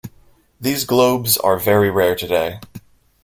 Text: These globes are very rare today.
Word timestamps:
These 0.59 0.85
globes 0.85 1.37
are 1.37 1.59
very 1.59 1.91
rare 1.91 2.15
today. 2.15 2.59